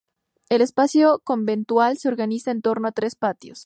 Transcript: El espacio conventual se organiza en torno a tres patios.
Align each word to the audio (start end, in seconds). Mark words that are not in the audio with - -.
El 0.49 0.61
espacio 0.61 1.19
conventual 1.23 1.95
se 1.99 2.07
organiza 2.07 2.49
en 2.49 2.63
torno 2.63 2.87
a 2.87 2.91
tres 2.91 3.15
patios. 3.15 3.59